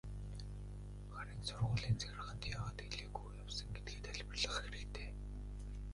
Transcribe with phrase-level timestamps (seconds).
[1.13, 5.09] Харин сургуулийн захиргаанд яагаад хэлээгүй явсан гэдгээ тайлбарлах хэрэгтэй.